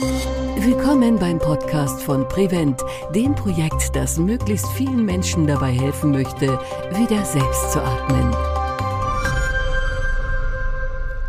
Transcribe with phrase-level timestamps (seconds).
[0.00, 2.80] Willkommen beim Podcast von Prevent,
[3.12, 6.46] dem Projekt, das möglichst vielen Menschen dabei helfen möchte,
[6.92, 8.57] wieder selbst zu atmen.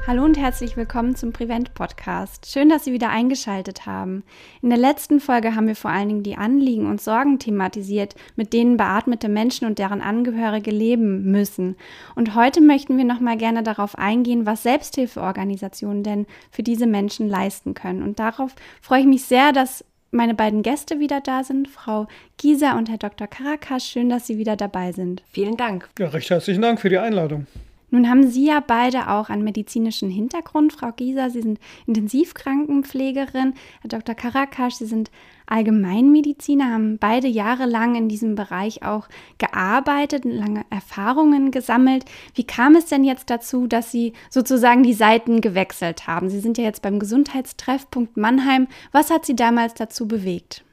[0.09, 2.51] Hallo und herzlich willkommen zum Prevent Podcast.
[2.51, 4.23] Schön, dass Sie wieder eingeschaltet haben.
[4.63, 8.51] In der letzten Folge haben wir vor allen Dingen die Anliegen und Sorgen thematisiert, mit
[8.51, 11.75] denen beatmete Menschen und deren Angehörige leben müssen.
[12.15, 17.29] Und heute möchten wir noch mal gerne darauf eingehen, was Selbsthilfeorganisationen denn für diese Menschen
[17.29, 18.01] leisten können.
[18.01, 22.77] Und darauf freue ich mich sehr, dass meine beiden Gäste wieder da sind, Frau Gieser
[22.77, 23.27] und Herr Dr.
[23.27, 23.85] Karakas.
[23.85, 25.21] Schön, dass Sie wieder dabei sind.
[25.31, 25.87] Vielen Dank.
[25.99, 27.45] Ja, recht herzlichen Dank für die Einladung.
[27.91, 30.73] Nun haben Sie ja beide auch einen medizinischen Hintergrund.
[30.73, 33.53] Frau Gieser, Sie sind Intensivkrankenpflegerin.
[33.81, 34.15] Herr Dr.
[34.15, 35.09] Karakasch, Sie sind
[35.47, 42.05] Allgemeinmediziner, haben beide jahrelang in diesem Bereich auch gearbeitet, lange Erfahrungen gesammelt.
[42.35, 46.29] Wie kam es denn jetzt dazu, dass Sie sozusagen die Seiten gewechselt haben?
[46.29, 48.67] Sie sind ja jetzt beim Gesundheitstreffpunkt Mannheim.
[48.91, 50.63] Was hat Sie damals dazu bewegt?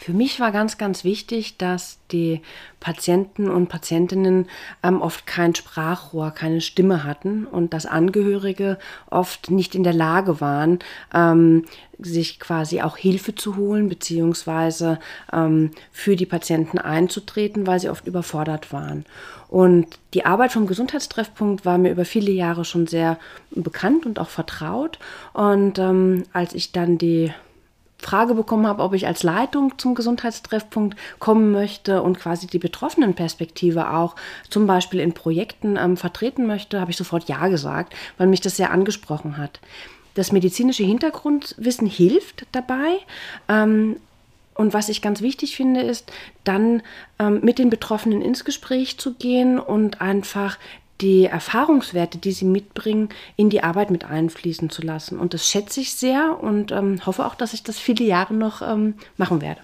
[0.00, 2.40] Für mich war ganz, ganz wichtig, dass die
[2.78, 4.46] Patienten und Patientinnen
[4.84, 8.78] ähm, oft kein Sprachrohr, keine Stimme hatten und dass Angehörige
[9.10, 10.78] oft nicht in der Lage waren,
[11.12, 11.64] ähm,
[11.98, 15.00] sich quasi auch Hilfe zu holen, beziehungsweise
[15.32, 19.04] ähm, für die Patienten einzutreten, weil sie oft überfordert waren.
[19.48, 23.18] Und die Arbeit vom Gesundheitstreffpunkt war mir über viele Jahre schon sehr
[23.50, 25.00] bekannt und auch vertraut.
[25.32, 27.32] Und ähm, als ich dann die
[27.98, 33.92] Frage bekommen habe, ob ich als Leitung zum Gesundheitstreffpunkt kommen möchte und quasi die Betroffenenperspektive
[33.92, 34.14] auch
[34.48, 38.56] zum Beispiel in Projekten ähm, vertreten möchte, habe ich sofort Ja gesagt, weil mich das
[38.56, 39.60] sehr angesprochen hat.
[40.14, 42.98] Das medizinische Hintergrundwissen hilft dabei.
[43.48, 43.96] Ähm,
[44.54, 46.10] und was ich ganz wichtig finde, ist
[46.42, 46.82] dann
[47.18, 50.58] ähm, mit den Betroffenen ins Gespräch zu gehen und einfach
[51.00, 55.18] die Erfahrungswerte, die sie mitbringen, in die Arbeit mit einfließen zu lassen.
[55.18, 58.62] Und das schätze ich sehr und ähm, hoffe auch, dass ich das viele Jahre noch
[58.62, 59.60] ähm, machen werde.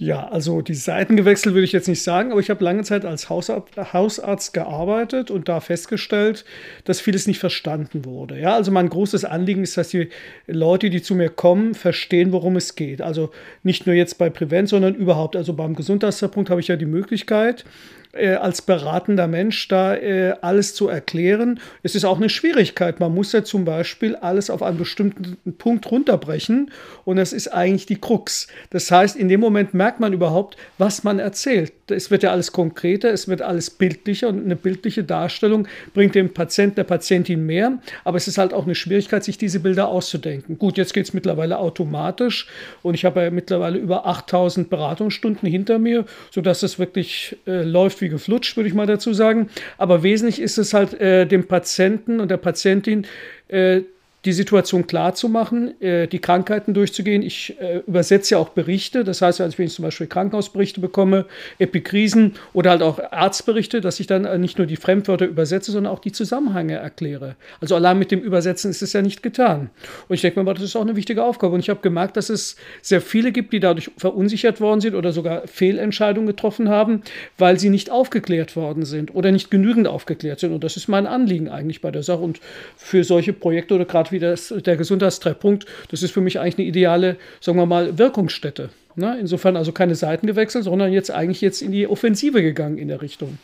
[0.00, 3.04] Ja, also die Seiten gewechselt würde ich jetzt nicht sagen, aber ich habe lange Zeit
[3.04, 6.44] als Hausarzt gearbeitet und da festgestellt,
[6.84, 8.38] dass vieles nicht verstanden wurde.
[8.38, 10.08] Ja, also mein großes Anliegen ist, dass die
[10.46, 13.02] Leute, die zu mir kommen, verstehen, worum es geht.
[13.02, 13.30] Also
[13.64, 15.34] nicht nur jetzt bei Prävent, sondern überhaupt.
[15.34, 17.64] Also beim Gesundheitspunkt habe ich ja die Möglichkeit,
[18.12, 21.60] äh, als beratender Mensch da äh, alles zu erklären.
[21.82, 23.00] Es ist auch eine Schwierigkeit.
[23.00, 26.70] Man muss ja zum Beispiel alles auf einen bestimmten Punkt runterbrechen
[27.04, 28.48] und das ist eigentlich die Krux.
[28.70, 31.72] Das heißt, in dem Moment merkt man überhaupt, was man erzählt.
[31.90, 36.32] Es wird ja alles konkreter, es wird alles bildlicher und eine bildliche Darstellung bringt dem
[36.32, 37.78] Patienten, der Patientin mehr.
[38.04, 40.58] Aber es ist halt auch eine Schwierigkeit, sich diese Bilder auszudenken.
[40.58, 42.48] Gut, jetzt geht es mittlerweile automatisch
[42.82, 47.97] und ich habe ja mittlerweile über 8000 Beratungsstunden hinter mir, sodass es wirklich äh, läuft
[48.00, 49.48] wie geflutscht, würde ich mal dazu sagen.
[49.76, 53.06] Aber wesentlich ist es halt äh, dem Patienten und der Patientin,
[53.48, 53.82] äh,
[54.24, 57.22] die Situation klar zu machen, äh, die Krankheiten durchzugehen.
[57.22, 61.26] Ich äh, übersetze ja auch Berichte, das heißt, wenn ich zum Beispiel Krankenhausberichte bekomme,
[61.58, 65.92] Epikrisen oder halt auch Arztberichte, dass ich dann äh, nicht nur die Fremdwörter übersetze, sondern
[65.92, 67.36] auch die Zusammenhänge erkläre.
[67.60, 69.70] Also allein mit dem Übersetzen ist es ja nicht getan.
[70.08, 71.54] Und ich denke mir, das ist auch eine wichtige Aufgabe.
[71.54, 75.12] Und ich habe gemerkt, dass es sehr viele gibt, die dadurch verunsichert worden sind oder
[75.12, 77.02] sogar Fehlentscheidungen getroffen haben,
[77.38, 80.52] weil sie nicht aufgeklärt worden sind oder nicht genügend aufgeklärt sind.
[80.52, 82.20] Und das ist mein Anliegen eigentlich bei der Sache.
[82.20, 82.40] Und
[82.76, 86.66] für solche Projekte oder gerade wie das, der Gesundheitstreffpunkt, das ist für mich eigentlich eine
[86.66, 88.70] ideale, sagen wir mal, Wirkungsstätte.
[88.96, 89.16] Ne?
[89.20, 93.00] Insofern also keine Seiten gewechselt, sondern jetzt eigentlich jetzt in die Offensive gegangen in der
[93.00, 93.38] Richtung.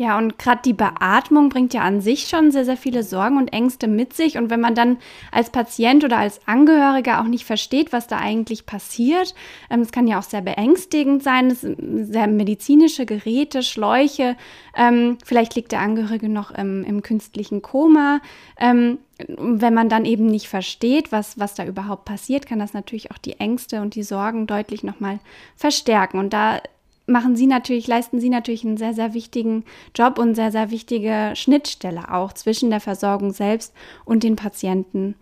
[0.00, 3.52] Ja, und gerade die Beatmung bringt ja an sich schon sehr, sehr viele Sorgen und
[3.52, 4.38] Ängste mit sich.
[4.38, 4.96] Und wenn man dann
[5.30, 9.34] als Patient oder als Angehöriger auch nicht versteht, was da eigentlich passiert,
[9.68, 14.38] ähm, es ähm, kann ja auch sehr beängstigend sein, es sehr medizinische Geräte, Schläuche,
[14.74, 18.22] ähm, vielleicht liegt der Angehörige noch im, im künstlichen Koma.
[18.58, 23.10] Ähm, wenn man dann eben nicht versteht, was, was da überhaupt passiert, kann das natürlich
[23.10, 25.18] auch die Ängste und die Sorgen deutlich nochmal
[25.56, 26.18] verstärken.
[26.18, 26.62] Und da
[27.10, 31.32] machen Sie natürlich, leisten Sie natürlich einen sehr, sehr wichtigen Job und sehr, sehr wichtige
[31.34, 35.14] Schnittstelle auch zwischen der Versorgung selbst und den Patienten.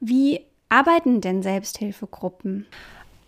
[0.00, 2.66] Wie arbeiten denn Selbsthilfegruppen?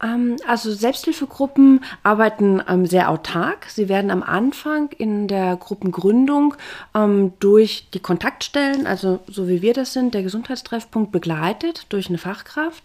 [0.02, 3.66] Ähm, also Selbsthilfegruppen arbeiten ähm, sehr autark.
[3.68, 6.54] Sie werden am Anfang in der Gruppengründung
[6.94, 12.18] ähm, durch die Kontaktstellen, also so wie wir das sind, der Gesundheitstreffpunkt begleitet durch eine
[12.18, 12.82] Fachkraft.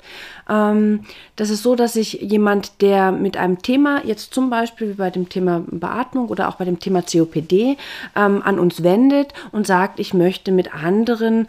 [0.47, 5.09] das ist so, dass sich jemand, der mit einem Thema, jetzt zum Beispiel wie bei
[5.09, 7.77] dem Thema Beatmung oder auch bei dem Thema COPD,
[8.13, 11.47] an uns wendet und sagt, ich möchte mit anderen,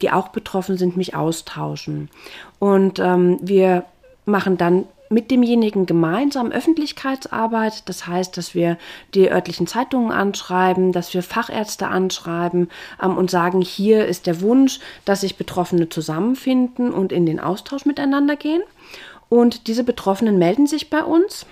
[0.00, 2.10] die auch betroffen sind, mich austauschen.
[2.58, 3.84] Und wir
[4.26, 7.88] machen dann mit demjenigen gemeinsam Öffentlichkeitsarbeit.
[7.88, 8.76] Das heißt, dass wir
[9.14, 12.68] die örtlichen Zeitungen anschreiben, dass wir Fachärzte anschreiben
[13.02, 17.86] ähm, und sagen, hier ist der Wunsch, dass sich Betroffene zusammenfinden und in den Austausch
[17.86, 18.62] miteinander gehen.
[19.28, 21.46] Und diese Betroffenen melden sich bei uns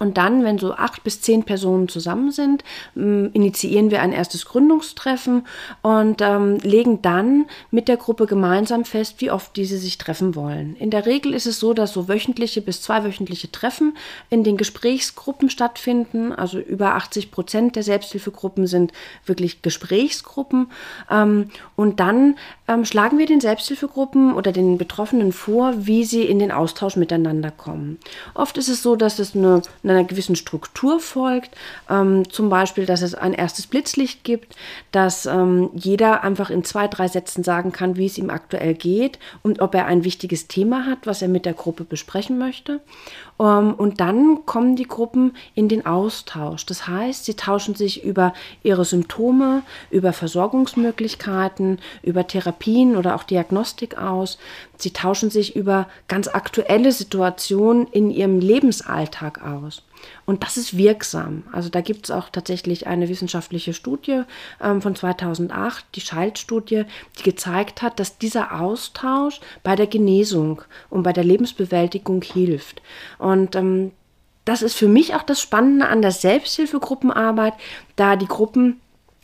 [0.00, 2.64] und dann, wenn so acht bis zehn Personen zusammen sind,
[2.94, 5.46] initiieren wir ein erstes Gründungstreffen
[5.82, 10.74] und ähm, legen dann mit der Gruppe gemeinsam fest, wie oft diese sich treffen wollen.
[10.76, 13.96] In der Regel ist es so, dass so wöchentliche bis zweiwöchentliche Treffen
[14.30, 16.32] in den Gesprächsgruppen stattfinden.
[16.32, 18.92] Also über 80 Prozent der Selbsthilfegruppen sind
[19.24, 20.72] wirklich Gesprächsgruppen.
[21.08, 22.36] Ähm, und dann
[22.66, 27.52] ähm, schlagen wir den Selbsthilfegruppen oder den Betroffenen vor, wie sie in den Austausch miteinander
[27.52, 27.98] kommen.
[28.34, 31.50] Oft ist es so, dass es eine einer gewissen Struktur folgt.
[31.90, 34.56] Ähm, zum Beispiel, dass es ein erstes Blitzlicht gibt,
[34.92, 39.18] dass ähm, jeder einfach in zwei, drei Sätzen sagen kann, wie es ihm aktuell geht
[39.42, 42.80] und ob er ein wichtiges Thema hat, was er mit der Gruppe besprechen möchte.
[43.40, 46.66] Ähm, und dann kommen die Gruppen in den Austausch.
[46.66, 48.32] Das heißt, sie tauschen sich über
[48.62, 54.38] ihre Symptome, über Versorgungsmöglichkeiten, über Therapien oder auch Diagnostik aus.
[54.76, 59.73] Sie tauschen sich über ganz aktuelle Situationen in ihrem Lebensalltag aus.
[60.26, 61.44] Und das ist wirksam.
[61.52, 64.22] Also da gibt es auch tatsächlich eine wissenschaftliche Studie
[64.60, 66.84] ähm, von 2008, die Schalt-Studie,
[67.18, 72.82] die gezeigt hat, dass dieser Austausch bei der Genesung und bei der Lebensbewältigung hilft.
[73.18, 73.92] Und ähm,
[74.44, 77.54] das ist für mich auch das Spannende an der Selbsthilfegruppenarbeit,
[77.96, 78.80] da die Gruppen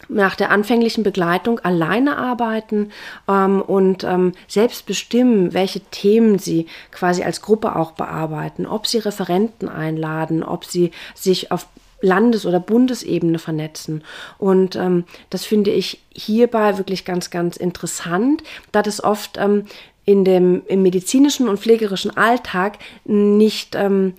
[0.08, 2.90] nach der anfänglichen Begleitung alleine arbeiten
[3.28, 8.98] ähm, und ähm, selbst bestimmen, welche Themen sie quasi als Gruppe auch bearbeiten, ob sie
[8.98, 11.66] Referenten einladen, ob sie sich auf
[12.02, 14.02] Landes- oder Bundesebene vernetzen.
[14.38, 18.42] Und ähm, das finde ich hierbei wirklich ganz, ganz interessant,
[18.72, 19.66] da das oft ähm,
[20.04, 24.14] in dem, im medizinischen und pflegerischen Alltag nicht ähm,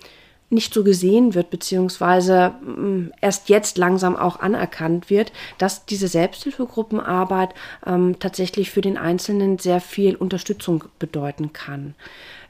[0.52, 7.54] nicht so gesehen wird, beziehungsweise mm, erst jetzt langsam auch anerkannt wird, dass diese Selbsthilfegruppenarbeit
[7.86, 11.94] ähm, tatsächlich für den Einzelnen sehr viel Unterstützung bedeuten kann.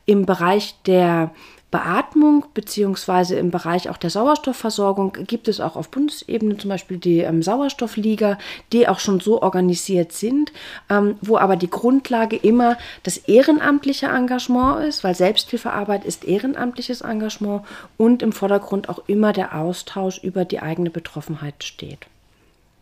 [0.04, 1.30] Im Bereich der
[1.72, 7.20] Beatmung beziehungsweise im Bereich auch der Sauerstoffversorgung gibt es auch auf Bundesebene zum Beispiel die
[7.20, 8.38] ähm, Sauerstoffliga,
[8.72, 10.52] die auch schon so organisiert sind,
[10.90, 17.64] ähm, wo aber die Grundlage immer das ehrenamtliche Engagement ist, weil Selbsthilfearbeit ist ehrenamtliches Engagement
[17.96, 22.06] und im Vordergrund auch immer der Austausch über die eigene Betroffenheit steht.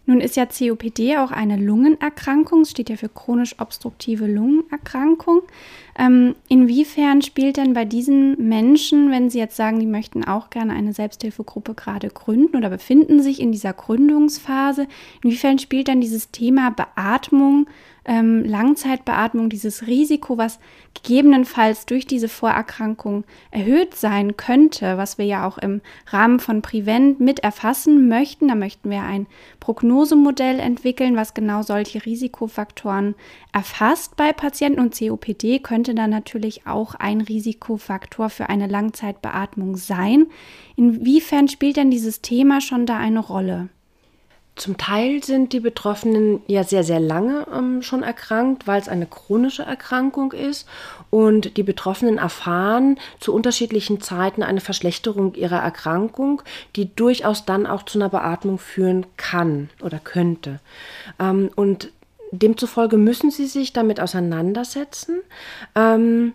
[0.07, 5.43] Nun ist ja COPD auch eine Lungenerkrankung, steht ja für chronisch obstruktive Lungenerkrankung.
[5.97, 10.73] Ähm, inwiefern spielt denn bei diesen Menschen, wenn sie jetzt sagen, die möchten auch gerne
[10.73, 14.89] eine Selbsthilfegruppe gerade gründen oder befinden sich in dieser Gründungsphase,
[15.23, 17.67] inwiefern spielt dann dieses Thema Beatmung
[18.11, 20.59] ähm, Langzeitbeatmung, dieses Risiko, was
[20.95, 23.23] gegebenenfalls durch diese Vorerkrankung
[23.53, 28.49] erhöht sein könnte, was wir ja auch im Rahmen von Prevent mit erfassen möchten.
[28.49, 29.29] Da möchten wir ein
[29.61, 33.15] Prognosemodell entwickeln, was genau solche Risikofaktoren
[33.53, 34.81] erfasst bei Patienten.
[34.81, 40.27] Und COPD könnte dann natürlich auch ein Risikofaktor für eine Langzeitbeatmung sein.
[40.75, 43.69] Inwiefern spielt denn dieses Thema schon da eine Rolle?
[44.61, 49.07] Zum Teil sind die Betroffenen ja sehr, sehr lange ähm, schon erkrankt, weil es eine
[49.07, 50.69] chronische Erkrankung ist.
[51.09, 56.43] Und die Betroffenen erfahren zu unterschiedlichen Zeiten eine Verschlechterung ihrer Erkrankung,
[56.77, 60.61] die durchaus dann auch zu einer Beatmung führen kann oder könnte.
[61.19, 61.91] Ähm, und
[62.31, 65.23] demzufolge müssen sie sich damit auseinandersetzen.
[65.75, 66.35] Ähm,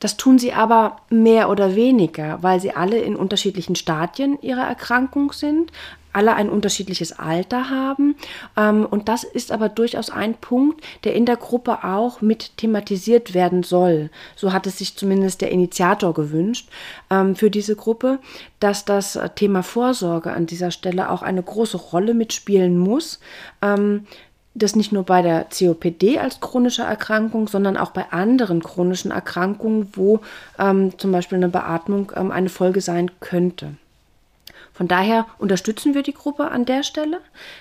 [0.00, 5.32] das tun sie aber mehr oder weniger, weil sie alle in unterschiedlichen Stadien ihrer Erkrankung
[5.32, 5.70] sind
[6.12, 8.16] alle ein unterschiedliches Alter haben.
[8.56, 13.34] Ähm, und das ist aber durchaus ein Punkt, der in der Gruppe auch mit thematisiert
[13.34, 14.10] werden soll.
[14.36, 16.68] So hat es sich zumindest der Initiator gewünscht
[17.10, 18.18] ähm, für diese Gruppe,
[18.58, 23.20] dass das Thema Vorsorge an dieser Stelle auch eine große Rolle mitspielen muss.
[23.62, 24.06] Ähm,
[24.54, 29.88] das nicht nur bei der COPD als chronische Erkrankung, sondern auch bei anderen chronischen Erkrankungen,
[29.92, 30.20] wo
[30.58, 33.74] ähm, zum Beispiel eine Beatmung ähm, eine Folge sein könnte.
[34.80, 37.20] Von daher unterstützen wir die Gruppe an der Stelle,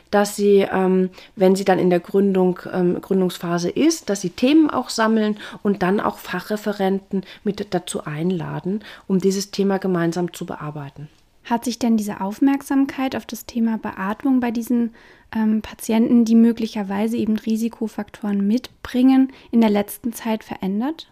[0.10, 4.70] dass sie, ähm, wenn sie dann in der Gründung, ähm, Gründungsphase ist, dass sie Themen
[4.70, 11.10] auch sammeln und dann auch Fachreferenten mit dazu einladen, um dieses Thema gemeinsam zu bearbeiten.
[11.44, 14.96] Hat sich denn diese Aufmerksamkeit auf das Thema Beatmung bei diesen
[15.36, 21.10] ähm, Patienten, die möglicherweise eben Risikofaktoren mitbringen, in der letzten Zeit verändert?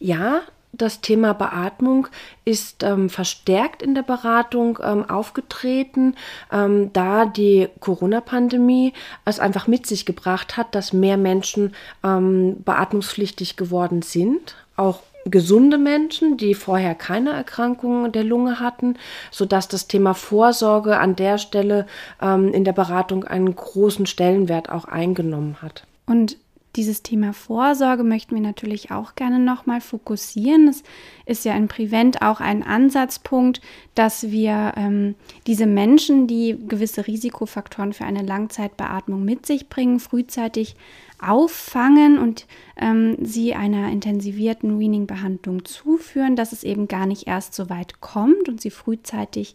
[0.00, 0.42] Ja,
[0.76, 2.08] das Thema Beatmung
[2.44, 6.14] ist ähm, verstärkt in der Beratung ähm, aufgetreten,
[6.52, 8.92] ähm, da die Corona-Pandemie
[9.24, 15.78] es einfach mit sich gebracht hat, dass mehr Menschen ähm, beatmungspflichtig geworden sind, auch gesunde
[15.78, 18.96] Menschen, die vorher keine Erkrankungen der Lunge hatten,
[19.30, 21.86] sodass das Thema Vorsorge an der Stelle
[22.22, 25.84] ähm, in der Beratung einen großen Stellenwert auch eingenommen hat.
[26.06, 26.36] Und
[26.76, 30.68] dieses Thema Vorsorge möchten wir natürlich auch gerne nochmal fokussieren.
[30.68, 30.82] Es
[31.24, 33.60] ist ja in Prevent auch ein Ansatzpunkt,
[33.94, 35.14] dass wir ähm,
[35.46, 40.76] diese Menschen, die gewisse Risikofaktoren für eine Langzeitbeatmung mit sich bringen, frühzeitig
[41.18, 47.70] auffangen und ähm, sie einer intensivierten Weaning-Behandlung zuführen, dass es eben gar nicht erst so
[47.70, 49.54] weit kommt und sie frühzeitig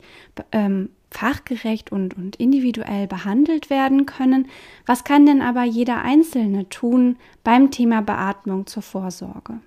[0.52, 4.48] ähm, fachgerecht und, und individuell behandelt werden können.
[4.86, 9.60] Was kann denn aber jeder Einzelne tun beim Thema Beatmung zur Vorsorge?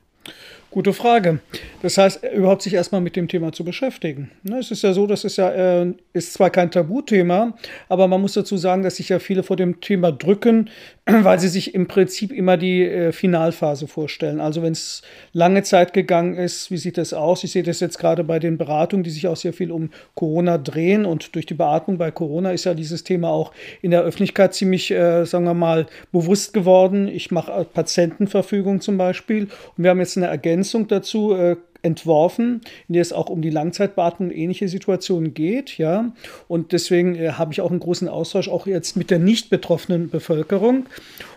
[0.70, 1.38] Gute Frage.
[1.82, 4.32] Das heißt, überhaupt sich erstmal mit dem Thema zu beschäftigen.
[4.42, 7.56] Ne, es ist ja so, das ist ja äh, ist zwar kein Tabuthema,
[7.88, 10.70] aber man muss dazu sagen, dass sich ja viele vor dem Thema drücken,
[11.22, 14.40] weil sie sich im Prinzip immer die äh, Finalphase vorstellen.
[14.40, 17.44] Also wenn es lange Zeit gegangen ist, wie sieht das aus?
[17.44, 20.58] Ich sehe das jetzt gerade bei den Beratungen, die sich auch sehr viel um Corona
[20.58, 24.54] drehen und durch die Beatmung bei Corona ist ja dieses Thema auch in der Öffentlichkeit
[24.54, 27.08] ziemlich, äh, sagen wir mal, bewusst geworden.
[27.08, 32.62] Ich mache Patientenverfügung zum Beispiel und wir haben jetzt eine Ergänzung Ergänzung dazu äh, entworfen,
[32.88, 36.12] in der es auch um die Langzeitbeatmung und ähnliche Situationen geht, ja.
[36.48, 40.08] Und deswegen äh, habe ich auch einen großen Austausch auch jetzt mit der nicht betroffenen
[40.08, 40.86] Bevölkerung.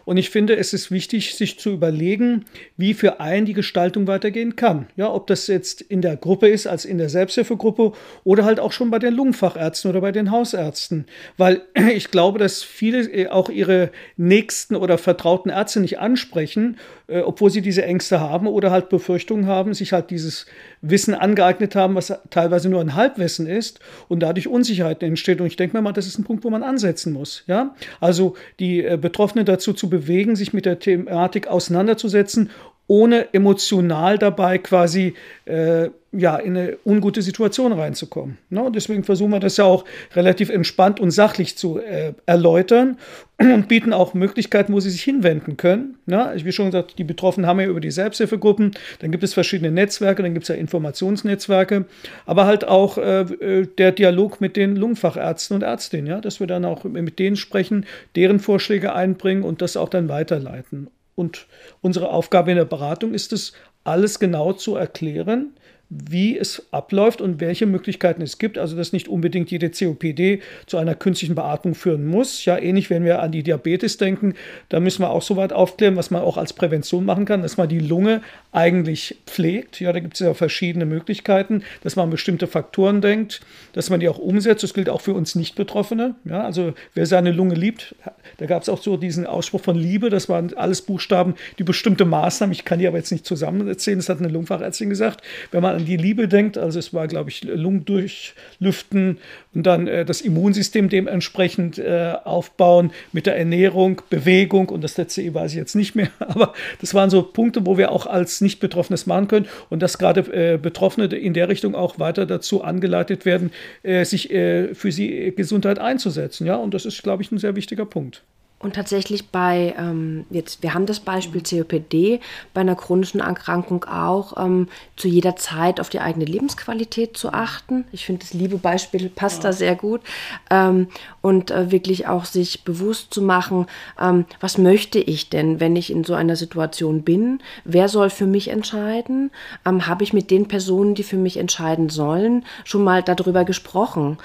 [0.05, 2.45] Und ich finde, es ist wichtig, sich zu überlegen,
[2.77, 4.87] wie für einen die Gestaltung weitergehen kann.
[4.95, 7.91] Ja, ob das jetzt in der Gruppe ist, als in der Selbsthilfegruppe
[8.23, 11.07] oder halt auch schon bei den Lungenfachärzten oder bei den Hausärzten.
[11.35, 11.61] Weil
[11.93, 16.77] ich glaube, dass viele äh, auch ihre nächsten oder vertrauten Ärzte nicht ansprechen,
[17.07, 20.36] äh, obwohl sie diese Ängste haben oder halt Befürchtungen haben, sich halt dieses
[20.81, 25.41] Wissen angeeignet haben, was teilweise nur ein Halbwissen ist und dadurch Unsicherheit entsteht.
[25.41, 27.43] Und ich denke mir mal, das ist ein Punkt, wo man ansetzen muss.
[27.47, 27.75] Ja?
[27.99, 32.51] Also die äh, Betroffenen dazu zu bewegen, sich mit der Thematik auseinanderzusetzen,
[32.87, 35.13] ohne emotional dabei quasi
[35.45, 38.39] äh, ja, in eine ungute Situation reinzukommen.
[38.49, 38.71] Ne?
[38.73, 42.97] Deswegen versuchen wir das ja auch relativ entspannt und sachlich zu äh, erläutern
[43.37, 45.99] und bieten auch Möglichkeiten, wo sie sich hinwenden können.
[46.07, 46.33] Ne?
[46.43, 50.23] Wie schon gesagt, die Betroffenen haben ja über die Selbsthilfegruppen, dann gibt es verschiedene Netzwerke,
[50.23, 51.85] dann gibt es ja Informationsnetzwerke,
[52.25, 56.19] aber halt auch äh, äh, der Dialog mit den Lungenfachärzten und Ärztinnen, ja?
[56.19, 60.87] dass wir dann auch mit denen sprechen, deren Vorschläge einbringen und das auch dann weiterleiten.
[61.13, 61.45] Und
[61.81, 63.53] unsere Aufgabe in der Beratung ist es,
[63.87, 65.53] alles genau zu erklären,
[65.89, 68.57] wie es abläuft und welche Möglichkeiten es gibt.
[68.57, 72.43] Also, dass nicht unbedingt jede COPD zu einer künstlichen Beatmung führen muss.
[72.43, 74.33] Ja, ähnlich, wenn wir an die Diabetes denken,
[74.69, 77.55] da müssen wir auch so weit aufklären, was man auch als Prävention machen kann, dass
[77.55, 79.79] man die Lunge eigentlich pflegt.
[79.79, 83.39] Ja, da gibt es ja verschiedene Möglichkeiten, dass man an bestimmte Faktoren denkt,
[83.73, 84.63] dass man die auch umsetzt.
[84.63, 86.15] Das gilt auch für uns Nicht-Betroffene.
[86.25, 87.95] Ja, also, wer seine Lunge liebt,
[88.37, 90.09] da gab es auch so diesen Ausspruch von Liebe.
[90.09, 94.09] Das waren alles Buchstaben, die bestimmte Maßnahmen, ich kann die aber jetzt nicht zusammenziehen, das
[94.09, 97.43] hat eine Lungenfachärztin gesagt, wenn man an die Liebe denkt, also es war, glaube ich,
[97.43, 99.19] Lungendurchlüften
[99.53, 105.21] und dann äh, das Immunsystem dementsprechend äh, aufbauen mit der Ernährung, Bewegung und das letzte
[105.21, 108.41] E weiß ich jetzt nicht mehr, aber das waren so Punkte, wo wir auch als
[108.41, 113.25] Nicht-Betroffenes machen können und dass gerade äh, Betroffene in der Richtung auch weiter dazu angeleitet
[113.25, 113.51] werden,
[113.83, 116.47] äh, sich äh, für sie Gesundheit einzusetzen.
[116.47, 118.23] Ja, und das ist, glaube ich, ein sehr wichtiger Punkt.
[118.59, 122.19] Und tatsächlich bei, ähm, jetzt, wir haben das Beispiel COPD,
[122.55, 127.85] bei einer chronischen Erkrankung auch, ähm, zu jeder Zeit auf die eigene Lebensqualität zu achten.
[127.91, 129.49] Ich finde, das liebe Beispiel passt ja.
[129.49, 130.01] da sehr gut.
[130.49, 130.87] Ähm,
[131.21, 133.67] und äh, wirklich auch sich bewusst zu machen,
[134.01, 137.39] ähm, was möchte ich denn, wenn ich in so einer Situation bin?
[137.63, 139.29] Wer soll für mich entscheiden?
[139.65, 144.17] Ähm, Habe ich mit den Personen, die für mich entscheiden sollen, schon mal darüber gesprochen?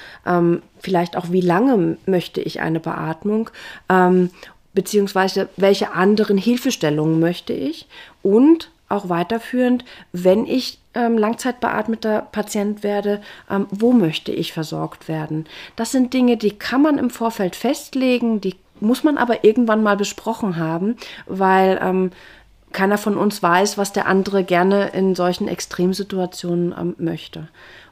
[0.83, 3.51] Vielleicht auch, wie lange möchte ich eine Beatmung,
[3.89, 4.31] ähm,
[4.75, 7.87] beziehungsweise welche anderen Hilfestellungen möchte ich
[8.23, 15.47] und auch weiterführend, wenn ich ähm, langzeitbeatmeter Patient werde, ähm, wo möchte ich versorgt werden.
[15.77, 19.97] Das sind Dinge, die kann man im Vorfeld festlegen, die muss man aber irgendwann mal
[19.97, 20.97] besprochen haben,
[21.27, 22.11] weil ähm,
[22.73, 27.49] keiner von uns weiß, was der andere gerne in solchen Extremsituationen ähm, möchte.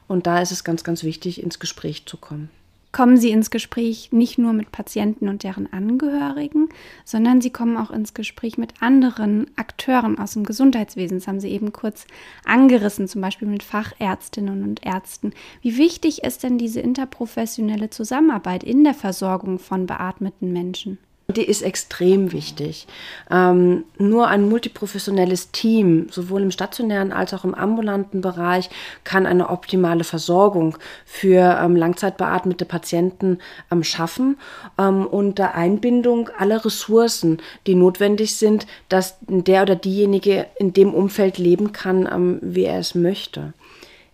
[0.07, 2.49] Und da ist es ganz, ganz wichtig, ins Gespräch zu kommen
[2.91, 6.69] kommen sie ins Gespräch nicht nur mit Patienten und deren Angehörigen,
[7.05, 11.19] sondern sie kommen auch ins Gespräch mit anderen Akteuren aus dem Gesundheitswesen.
[11.19, 12.05] Das haben Sie eben kurz
[12.45, 15.33] angerissen, zum Beispiel mit Fachärztinnen und Ärzten.
[15.61, 20.97] Wie wichtig ist denn diese interprofessionelle Zusammenarbeit in der Versorgung von beatmeten Menschen?
[21.31, 22.87] Die ist extrem wichtig.
[23.29, 28.69] Ähm, nur ein multiprofessionelles Team, sowohl im stationären als auch im ambulanten Bereich,
[29.03, 33.39] kann eine optimale Versorgung für ähm, langzeitbeatmete Patienten
[33.71, 34.37] ähm, schaffen
[34.77, 41.37] ähm, unter Einbindung aller Ressourcen, die notwendig sind, dass der oder diejenige in dem Umfeld
[41.37, 43.53] leben kann, ähm, wie er es möchte.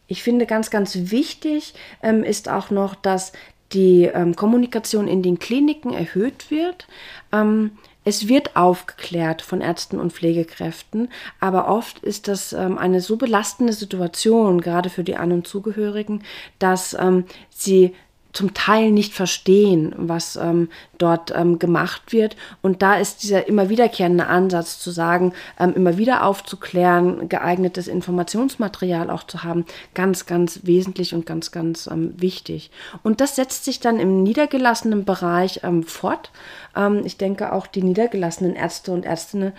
[0.08, 3.34] Ich finde ganz, ganz wichtig ähm, ist auch noch, dass
[3.74, 6.88] die ähm, Kommunikation in den Kliniken erhöht wird.
[7.32, 7.72] Ähm,
[8.04, 11.10] es wird aufgeklärt von Ärzten und Pflegekräften,
[11.42, 16.24] aber oft ist das ähm, eine so belastende Situation, gerade für die An- und Zugehörigen,
[16.58, 17.94] dass ähm, sie
[18.38, 22.36] zum Teil nicht verstehen, was ähm, dort ähm, gemacht wird.
[22.62, 29.10] Und da ist dieser immer wiederkehrende Ansatz zu sagen, ähm, immer wieder aufzuklären, geeignetes Informationsmaterial
[29.10, 29.66] auch zu haben,
[29.96, 32.70] ganz, ganz wesentlich und ganz, ganz ähm, wichtig.
[33.02, 36.30] Und das setzt sich dann im niedergelassenen Bereich ähm, fort.
[36.76, 39.54] Ähm, ich denke, auch die niedergelassenen Ärzte und Ärztinnen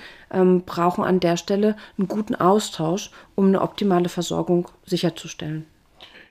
[0.66, 5.64] brauchen an der Stelle einen guten Austausch, um eine optimale Versorgung sicherzustellen.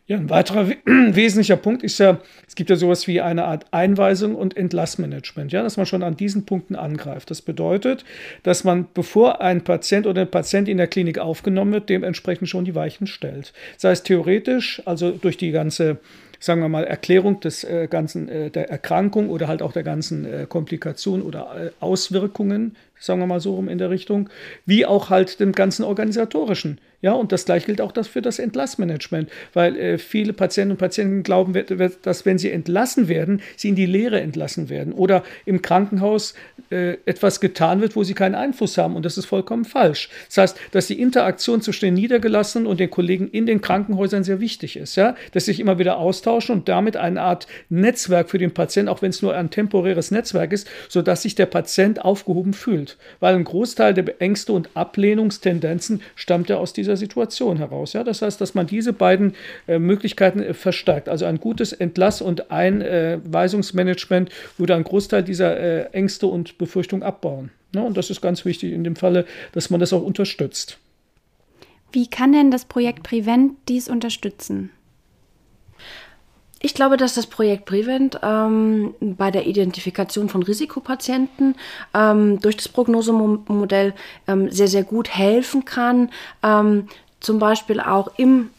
[0.08, 4.36] Ja, ein weiterer wesentlicher Punkt ist ja, es gibt ja sowas wie eine Art Einweisung
[4.36, 7.30] und Entlassmanagement, ja, dass man schon an diesen Punkten angreift.
[7.30, 8.06] Das bedeutet,
[8.44, 12.64] dass man, bevor ein Patient oder ein Patient in der Klinik aufgenommen wird, dementsprechend schon
[12.64, 13.52] die Weichen stellt.
[13.76, 16.00] Sei es theoretisch, also durch die ganze
[16.40, 20.26] sagen wir mal, Erklärung des äh, ganzen äh, der Erkrankung oder halt auch der ganzen
[20.26, 24.30] äh, Komplikationen oder äh, Auswirkungen, sagen wir mal so rum in der Richtung,
[24.66, 26.80] wie auch halt dem ganzen organisatorischen.
[27.00, 30.78] Ja, und das gleiche gilt auch das für das Entlassmanagement, weil äh, viele Patienten und
[30.78, 31.54] Patienten glauben,
[32.02, 36.34] dass wenn sie entlassen werden, sie in die Lehre entlassen werden oder im Krankenhaus
[36.72, 38.96] äh, etwas getan wird, wo sie keinen Einfluss haben.
[38.96, 40.10] Und das ist vollkommen falsch.
[40.28, 44.40] Das heißt, dass die Interaktion zwischen den Niedergelassenen und den Kollegen in den Krankenhäusern sehr
[44.40, 48.56] wichtig ist, ja, dass sich immer wieder austauschen und damit eine Art Netzwerk für den
[48.56, 52.87] Patienten, auch wenn es nur ein temporäres Netzwerk ist, sodass sich der Patient aufgehoben fühlt.
[53.20, 57.94] Weil ein Großteil der Ängste und Ablehnungstendenzen stammt ja aus dieser Situation heraus.
[57.94, 58.04] Ja?
[58.04, 59.36] Das heißt, dass man diese beiden
[59.68, 61.10] äh, Möglichkeiten äh, verstärkt.
[61.10, 67.52] Also ein gutes Entlass- und Einweisungsmanagement würde einen Großteil dieser äh, Ängste und Befürchtungen abbauen.
[67.74, 67.84] Ne?
[67.84, 70.78] Und das ist ganz wichtig in dem Falle, dass man das auch unterstützt.
[71.92, 74.72] Wie kann denn das Projekt Prevent dies unterstützen?
[76.60, 81.56] Ich glaube, dass das Projekt Prevent ähm, bei der Identifikation von Risikopatienten
[81.94, 83.94] ähm, durch das Prognosemodell
[84.28, 86.10] ähm, sehr, sehr gut helfen kann.
[86.42, 86.88] Ähm,
[87.20, 88.50] zum Beispiel auch im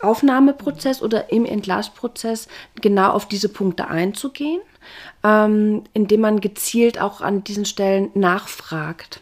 [0.00, 2.48] Aufnahmeprozess oder im Entlassprozess
[2.80, 4.60] genau auf diese Punkte einzugehen,
[5.22, 9.20] ähm, indem man gezielt auch an diesen Stellen nachfragt.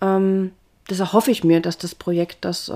[0.00, 0.52] Ähm,
[0.88, 2.70] deshalb hoffe ich mir, dass das Projekt das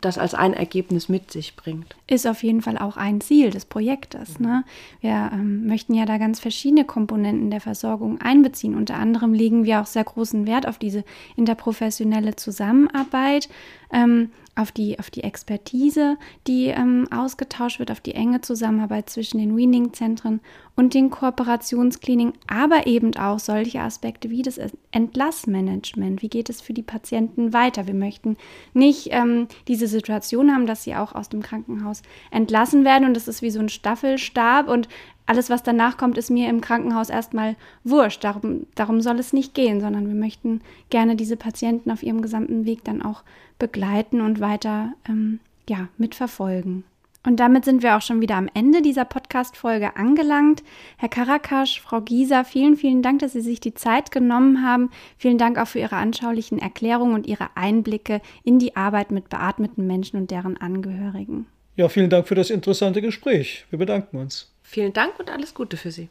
[0.00, 1.96] das als ein Ergebnis mit sich bringt.
[2.06, 4.38] Ist auf jeden Fall auch ein Ziel des Projektes.
[4.38, 4.64] Ne?
[5.00, 8.74] Wir ähm, möchten ja da ganz verschiedene Komponenten der Versorgung einbeziehen.
[8.74, 11.04] Unter anderem legen wir auch sehr großen Wert auf diese
[11.36, 13.48] interprofessionelle Zusammenarbeit.
[13.92, 19.38] Ähm, auf die, auf die Expertise, die ähm, ausgetauscht wird, auf die enge Zusammenarbeit zwischen
[19.38, 20.40] den Weaning-Zentren
[20.76, 24.58] und den Kooperationskliniken, aber eben auch solche Aspekte wie das
[24.90, 26.22] Entlassmanagement.
[26.22, 27.86] Wie geht es für die Patienten weiter?
[27.86, 28.36] Wir möchten
[28.72, 33.28] nicht ähm, diese Situation haben, dass sie auch aus dem Krankenhaus entlassen werden und das
[33.28, 34.88] ist wie so ein Staffelstab und
[35.26, 38.22] alles, was danach kommt, ist mir im Krankenhaus erstmal wurscht.
[38.24, 40.60] Darum, darum soll es nicht gehen, sondern wir möchten
[40.90, 43.22] gerne diese Patienten auf ihrem gesamten Weg dann auch
[43.58, 46.84] begleiten und weiter ähm, ja, mitverfolgen.
[47.26, 50.62] Und damit sind wir auch schon wieder am Ende dieser Podcast-Folge angelangt.
[50.98, 54.90] Herr Karakasch, Frau Gieser, vielen, vielen Dank, dass Sie sich die Zeit genommen haben.
[55.16, 59.86] Vielen Dank auch für Ihre anschaulichen Erklärungen und Ihre Einblicke in die Arbeit mit beatmeten
[59.86, 61.46] Menschen und deren Angehörigen.
[61.76, 63.64] Ja, vielen Dank für das interessante Gespräch.
[63.70, 64.52] Wir bedanken uns.
[64.62, 66.08] Vielen Dank und alles Gute für Sie.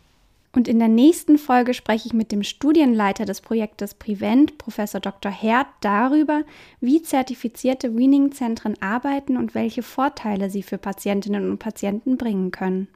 [0.56, 5.32] Und in der nächsten Folge spreche ich mit dem Studienleiter des Projektes Prevent, Professor Dr.
[5.32, 6.44] Herd, darüber,
[6.80, 12.88] wie zertifizierte Weaning-Zentren arbeiten und welche Vorteile sie für Patientinnen und Patienten bringen können.